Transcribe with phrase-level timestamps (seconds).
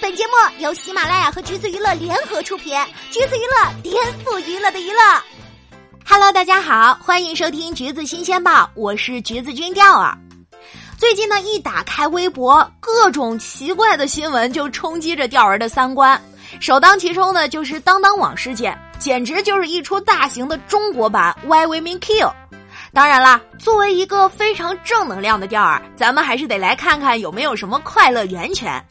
[0.00, 2.72] 本节目由喜马拉雅和橘子娱乐联合出品，
[3.10, 5.00] 橘子娱乐颠覆娱乐的娱乐。
[6.08, 10.16] Hello，大家好，欢迎收听橘子新鲜报，我是橘子君钓儿。
[10.96, 16.20] 最近呢，一打开微博，各种奇怪的新闻就冲击着钓儿的三观。
[16.60, 22.32] 首当其冲的就是当当网事件，简直就是一出大型的中国版 Why Women Kill。
[22.92, 28.82] 当然啦，作为一个非常正能量的钓儿，咱们还是得来看看有没有什么快乐源泉。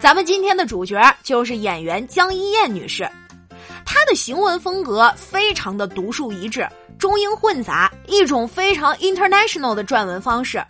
[0.00, 3.08] 咱们今天的主角就是演员江一燕女士，
[3.84, 6.68] 她的行文风格非常的独树一帜，
[6.98, 10.64] 中英混杂，一种非常 international 的撰文方式。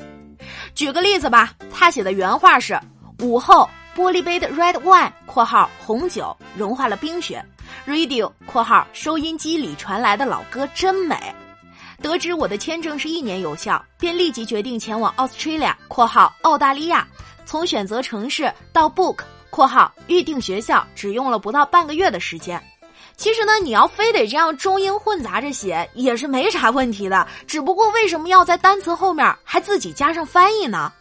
[0.74, 2.79] 举个例子吧，她写的原话是
[3.21, 7.45] ：“午后，玻璃杯的 red wine（ 括号红酒）融化了冰雪
[7.87, 11.16] ，radio（ 括号收音机里传来的老歌真美）。
[12.02, 17.09] 得知我的签证是一年有效，便立即决定前往 Australia（ 括号澳大利亚）。”
[17.46, 22.62] 从选择城市到 book（ 括号预定学校）只用了不到半个月的时间。
[23.16, 27.26] 其实呢，你要非得这样中英混杂着写也是没啥问题的。
[27.46, 30.93] 只不过为什么要在单词后面还自己加上翻译呢？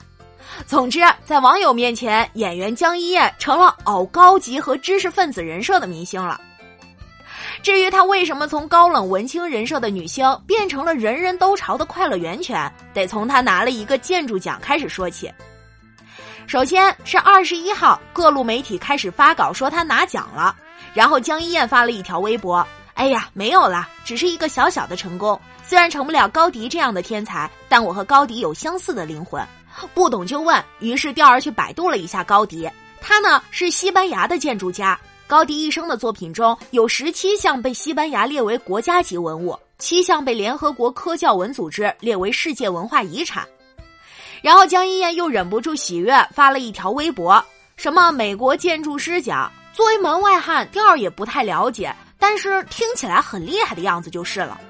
[0.66, 6.40] 总之，在网友面前，演员江一燕成了熬高级和知识分子人设的明星了。
[7.62, 15.30] 至于她为什么从高冷文青人设的女星变成了人人都潮的快乐源泉，得从她拿了一个建筑奖开始说起。
[16.48, 20.56] 首先是二十一号，各路媒体开始发稿说他拿奖了，
[20.94, 29.44] 然后江一燕发了一条微博：“哎呀，没有啦，只是一个小小的成功，虽然成不了高迪这样的天才，但我和高迪有相似的灵魂。”
[29.94, 32.70] 不懂就问，于是调儿去百度了一下高迪，
[33.02, 43.46] 他呢是西班牙的建筑家，高迪一生的作品中有十七项被西班牙列为国家级文物，七项被联合国科教文组织列为世界文化遗产。
[44.46, 47.44] 然后江一燕又忍不住喜悦，发了一条微博，
[47.78, 49.52] 什么美国建筑师奖。
[49.74, 54.62] 作为门外汉，调儿也不太了解，但是听起来很厉害的样子就是了。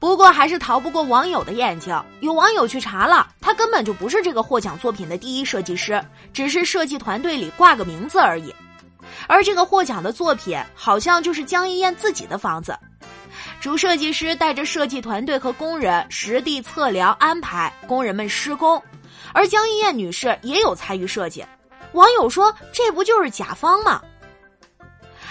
[0.00, 6.02] 不过还是逃不过网友的眼睛，有网友去查了，他根本就不是这个获奖作品的第一设计师，
[6.32, 8.50] 只是设计团队里挂个名字而已。
[9.26, 12.74] 而这个获奖的作品，好像就是江一燕自己的房子。
[13.60, 18.82] 主设计师带着设计团队和工人实地测量安排工人们施工。
[19.38, 21.46] 而江一燕女士也有参与设计，
[21.92, 24.02] 网友说这不就是甲方吗？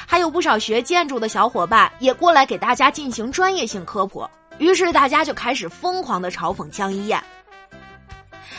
[0.07, 4.25] 还有不少学建筑的小伙伴也过来给大家进行专业性科普，
[4.59, 7.21] 于是大家就开始疯狂的嘲讽江一燕。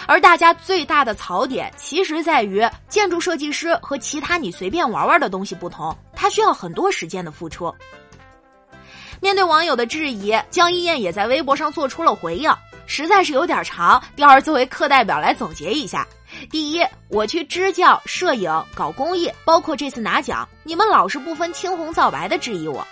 [0.06, 7.74] 而大家最大的槽点其实在于，建筑设计师和其他你随便玩玩的东西不同，它需要很多时间的付出。
[9.18, 12.54] 面对网友的质疑，江一燕也在微博上做出了回应。
[12.88, 16.04] 实在是有点长，调儿作为课代表来总结一下：
[16.50, 22.82] 第一，我去支教、摄影、搞公益，包括这次拿奖，你们老是不分青红皂白的质疑我；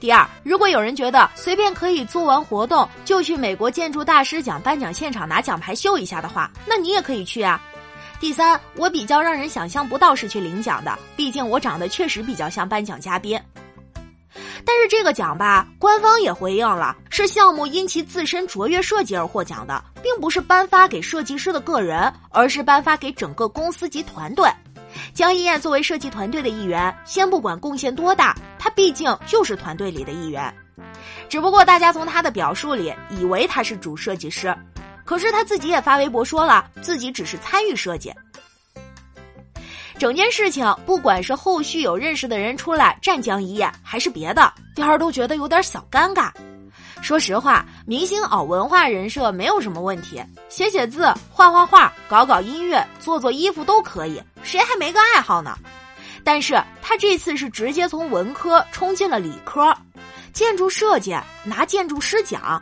[0.00, 7.60] 第二，如果有人觉得随便可以做完活动就去美国建筑大师奖颁奖现场拿奖牌秀一下的话，那你也可以去啊；
[8.18, 13.38] 第三，我比较让人想象不到是去领奖的，毕竟我长得确实比较像颁奖嘉宾。
[14.64, 24.48] 但是这个奖吧，官方也回应了，是项目因其自身卓越设计而获奖的，并不是颁发给设计师的个人，而是颁发给整个公司及团队。
[25.14, 30.52] 江一燕作为设计团队的一员，先不管贡献多大，她毕竟就是团队里的一员。
[31.28, 34.54] 只不过大家从她的表述里以为她是主设计师，
[35.04, 38.12] 可是她自己也发微博说了，自己只是参与设计。
[40.02, 46.28] 整件事情，不管是后续有认识的人出来站江一燕，还是别的，第儿都觉得有点小尴尬。
[47.00, 55.56] 说实话，明星熬文化人设没有什么问题，写写字、画画画、搞搞音乐、做做衣服都可以，谁还没个爱好呢？
[56.24, 59.72] 但是他这次是直接从文科冲进了理科，
[60.32, 62.60] 建筑设计拿建筑师奖。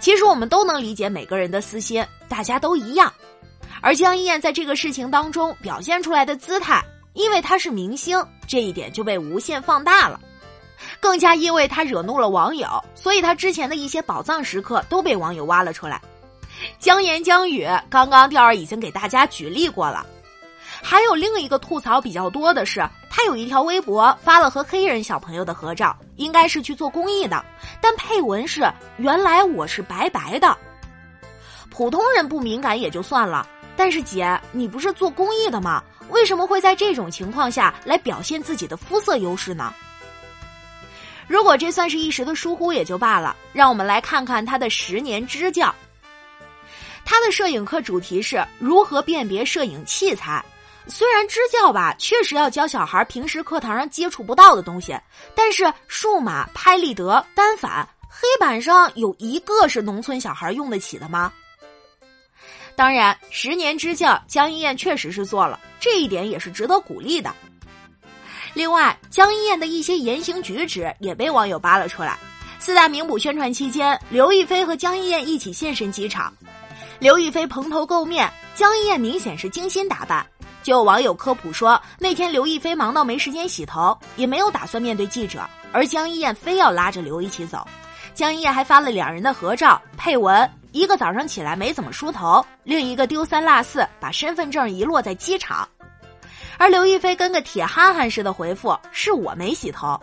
[0.00, 3.12] 其实我们都能理解每个人的私心，大家都一样。
[3.80, 6.82] 而江一燕在这个事情当中表现出来的姿态，
[7.14, 10.20] 因为她是明星，这一点就被无限放大了。
[11.00, 16.00] 更加因为她惹怒了网友，所以她之前的一些宝藏时刻都被网友挖了出来。
[16.78, 20.04] 江言江语，刚刚调儿已经给大家举例过了。
[20.80, 27.44] 还有另一个吐槽比较多的是，他有一条微博发了和黑人小朋友的合照，应该是去做公益的，
[27.80, 28.62] 但配文是
[28.98, 30.56] “原来我是白白的”。
[31.70, 33.46] 普通人不敏感也就算了。
[33.78, 35.80] 但是姐，你不是做公益的吗？
[36.08, 39.72] 为什么会在这种情况下来表现自己的肤色优势呢？
[41.28, 45.72] 如果这算是一时的疏忽也就罢了，让我们来看看他的十年支教。
[47.04, 50.44] 他的摄影课主题是如何辨别摄影器材，
[50.88, 54.98] 虽然支教吧，确实要教小孩平时课堂上接触不到的东西，
[55.36, 61.32] 但是数码、拍立得、单反，黑板上有一个是农村小孩用得起的吗？
[62.78, 67.34] 当然，十年支教，江一燕确实是做了，这一点也是值得鼓励的。
[68.54, 72.16] 另外，江一燕的一些言行举止也被网友扒了出来。
[72.60, 76.32] 四大名捕宣传期间，刘亦菲和江一燕一起现身机场，
[77.00, 80.24] 刘亦菲蓬头垢面，江一燕明显是精心打扮。
[80.62, 87.66] 就有网友科普说，那天刘亦菲忙到没时间洗头，也没有打算面对记者，而江一燕非要拉着刘一起走。
[88.18, 95.68] 江一燕还发了两人的合照，配文：一个早上起来没怎么梳头，另一个丢三落四把身份证遗落在机场。
[96.56, 99.96] 而刘亦菲跟个铁憨憨似的回复：“是我没洗头。”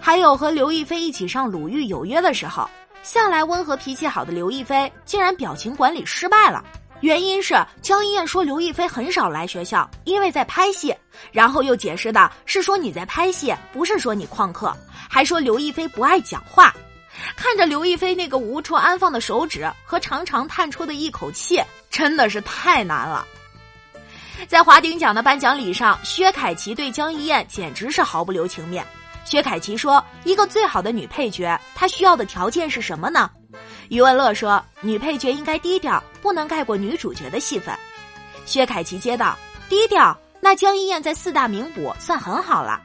[0.00, 2.68] 还有和刘亦菲一起上鲁豫有约的时候，
[3.04, 6.64] 向来温和脾气好的刘亦菲竟然表情管理失败了。
[6.98, 10.92] 原因是江一燕说刘亦菲很少来学校，因为在拍戏，
[11.30, 14.76] 然后又解释的是说你在拍戏，不是说你旷课，
[15.08, 16.74] 还说刘亦菲不爱讲话。
[17.36, 21.60] 看着刘亦菲那个无处安放的手指和长长叹出的一口气，
[21.90, 23.26] 真的是太难了。
[24.48, 28.86] 在华鼎奖的颁奖礼上，薛凯琪对江一燕简直是毫不留情面。
[29.24, 33.30] 薛凯琪说：“一个最好的女配角，她需要的条件是什么呢？”
[33.90, 37.74] 余文乐说：“女配角应该低调，不能盖过女主角的戏份。”
[38.46, 39.36] 薛凯琪接道
[39.68, 40.16] ：“低调？
[40.40, 42.80] 那江一燕在四大名捕算很好了。”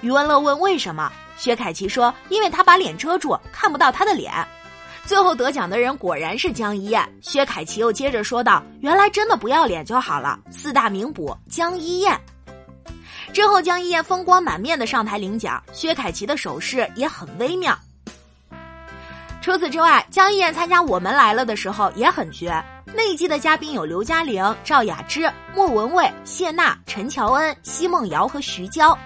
[0.00, 4.30] 余文乐问：“为什么？”薛凯琪说：“因为她把脸遮住，看不到她的脸。”
[5.06, 7.02] 最后得奖的人果然是江一燕。
[7.22, 12.20] 薛凯琪又接着说道：“原来真的不要脸就好了。”四大名捕江一燕。
[13.32, 17.76] 之后，江一燕风光满面的上台领奖，薛凯琪的手势也很微妙。
[19.40, 22.62] 除此之外，江一燕参加《我们来了》的时候也很绝。
[22.92, 28.96] 那一季的嘉宾有刘嘉玲、赵雅芝、莫文蔚、谢娜、陈乔恩、奚梦瑶和徐娇。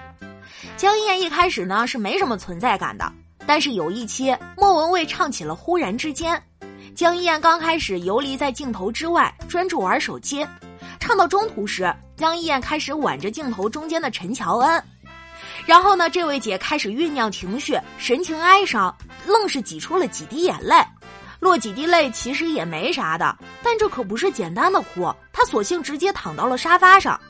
[0.77, 3.11] 江一燕一开始呢是没什么存在感的。
[3.47, 6.35] 但是有一期，莫文蔚唱起了《忽然之间》，
[6.95, 10.47] 江一燕刚开始游离在镜头之外，专注玩手机。
[10.99, 14.83] 唱到中途时，江一燕开始挽着镜头中间的陈乔恩，
[15.67, 18.97] 然后呢，这位姐开始酝酿情绪，神情哀伤，
[19.27, 20.75] 愣是挤出了几滴眼泪。
[21.39, 27.21] 落几滴泪其实也没啥的，但这可不是简单的哭，她索性直接躺到了沙发上，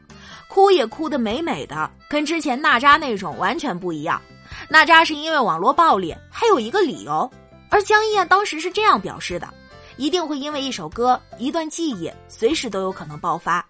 [0.49, 4.21] 哭也哭得美美的，跟之前娜扎那种完全不一样。
[4.69, 7.31] 娜扎是因为网络暴力，还有一个理由，
[7.71, 9.49] 而江一燕当时是这样表示的：
[9.97, 13.65] 一定会因为一首歌、一段记忆，随时都有可能爆发。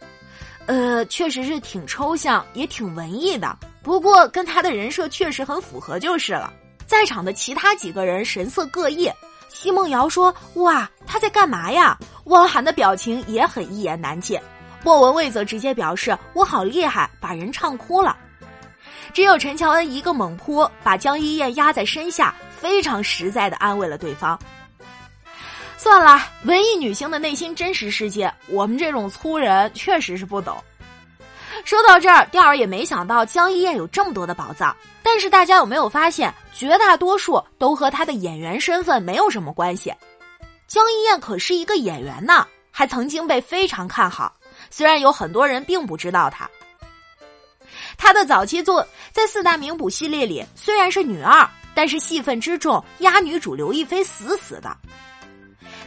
[0.67, 6.53] 呃，确实是挺抽象，也挺文艺的，不过跟他的人设确实很符合就是了。
[6.87, 9.11] 在场的其他几个人神色各异，
[9.49, 14.39] 奚梦瑶说：“哇，他在干嘛呀？”汪涵的表情也很一言难尽，
[14.85, 18.17] 莫文蔚则直接表示：“我好厉害，把人唱哭了。”
[19.15, 24.39] 只有陈乔恩一个猛扑，把江一燕压在身下，非常实在的安慰了对方。
[25.79, 30.63] 算了，文艺女星的内心真实世界，我们这种粗人确实是不懂。
[31.65, 34.77] 说到这儿，调儿也没想到江一燕有这么多的宝藏。
[35.03, 39.93] 但是大家有没有发现，绝大多数都和她的演员身份没有什么关系？
[40.67, 44.35] 江一燕可是一个演员呢，还曾经被非常看好，
[44.77, 46.51] 虽然有很多人并不知道她。
[47.97, 54.77] 她的早期作在四大名捕系列里虽然是女二，但是戏份之重压女主刘亦菲死死的。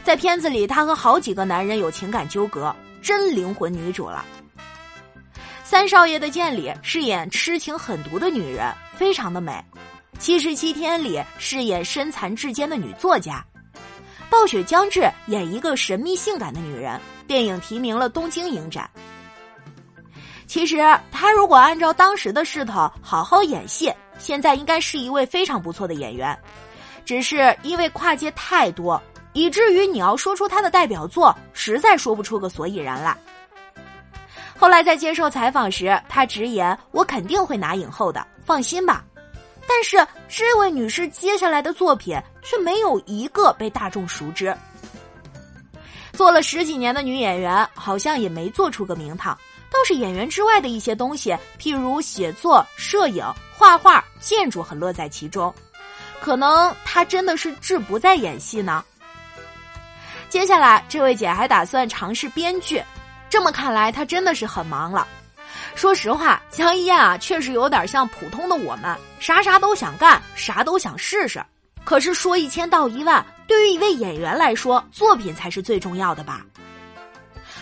[0.02, 4.24] 在片子里，她和好几个男人有情感纠葛，真灵魂女主了。
[5.62, 9.62] 三少爷的剑里饰演痴情狠毒的女人，非常的美。
[10.18, 13.44] 七十七天里饰演身残志坚的女作家。
[14.30, 18.88] 暴雪将至演一个神秘性感的女人，电影提名了东京影展。
[20.46, 20.78] 其实
[21.10, 26.36] 她如果按照当时的势头好好演戏，现在应该是一位非常不错的演员。
[27.04, 29.00] 只是因为跨界太多，
[29.32, 33.16] 以至于你要说出她的代表作，实在说不出个所以然来。
[34.58, 39.04] 后来在接受采访时，她直言：“我肯定会拿影后的，放心吧。”
[39.68, 44.56] 但是这位女士接下来的作品却没有一个被大众熟知。
[46.12, 49.38] 做了十几年的女演员，好像也没做出个名堂。
[49.70, 53.22] 倒是演员之外的一些东西，譬如写作、摄影、
[53.54, 55.54] 画画、建筑，很乐在其中。
[56.20, 58.82] 可能她真的是志不在演戏呢。
[60.30, 62.82] 接下来，这位姐还打算尝试编剧，
[63.28, 65.06] 这么看来，她真的是很忙了。
[65.74, 71.40] 说实话，江一燕啊，确实有点像普通的我们，啥啥都想干，啥都想试试。
[71.84, 76.44] 可是说一千道一万，对于一位演员来说，作品才是最重要的吧。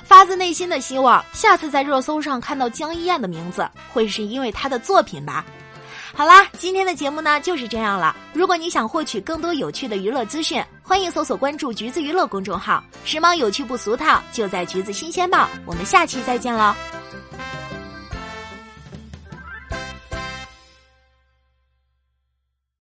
[0.05, 5.45] 发自内心的希望下次在热搜上看到江一燕的名字，会是因为她的作品吧。
[6.15, 8.17] 好啦，今天的节目呢就是这样了。
[8.33, 15.49] 如果你想获取更多有趣的娱乐资讯，欢迎搜索关注“橘子娱乐”公众号，时髦有趣不俗套，就在橘子新鲜报。
[15.67, 16.75] 我们下期再见喽。